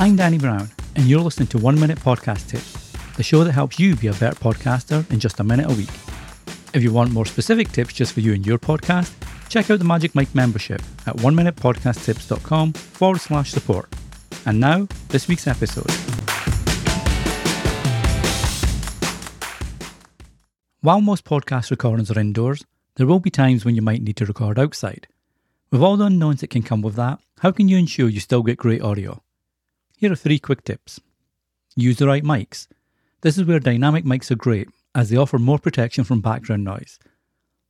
[0.00, 3.78] I'm Danny Brown, and you're listening to One Minute Podcast Tips, the show that helps
[3.78, 5.90] you be a better podcaster in just a minute a week.
[6.72, 9.12] If you want more specific tips just for you and your podcast,
[9.50, 13.92] check out the Magic Mike membership at oneminutepodcasttips.com forward slash support.
[14.46, 15.90] And now, this week's episode.
[20.80, 22.64] While most podcast recordings are indoors,
[22.94, 25.08] there will be times when you might need to record outside.
[25.70, 28.42] With all the unknowns that can come with that, how can you ensure you still
[28.42, 29.22] get great audio?
[30.00, 30.98] Here are three quick tips.
[31.76, 32.68] Use the right mics.
[33.20, 36.98] This is where dynamic mics are great, as they offer more protection from background noise.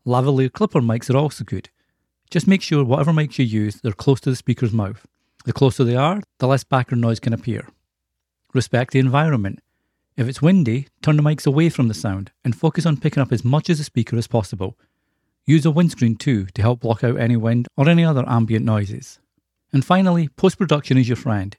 [0.07, 1.71] Lavalier clipper mics are also good.
[2.31, 5.05] Just make sure whatever mics you use, they're close to the speaker's mouth.
[5.45, 7.67] The closer they are, the less background noise can appear.
[8.55, 9.59] Respect the environment.
[10.17, 13.33] If it's windy, turn the mics away from the sound and focus on picking up
[13.33, 14.79] as much of the speaker as possible.
[15.47, 19.19] Use a windscreen too to help block out any wind or any other ambient noises.
[19.73, 21.57] And finally, post production is your friend.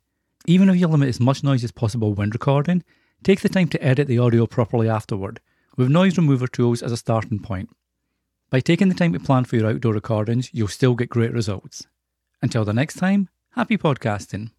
[0.48, 2.84] Even if you limit as much noise as possible when recording,
[3.24, 5.40] take the time to edit the audio properly afterward,
[5.77, 7.70] with noise remover tools as a starting point.
[8.49, 11.85] By taking the time to plan for your outdoor recordings, you'll still get great results.
[12.41, 14.49] Until the next time, happy podcasting.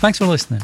[0.00, 0.62] Thanks for listening.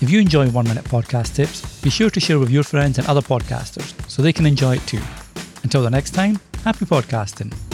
[0.00, 3.06] If you enjoy One Minute Podcast Tips, be sure to share with your friends and
[3.06, 5.02] other podcasters so they can enjoy it too.
[5.62, 7.67] Until the next time, happy podcasting.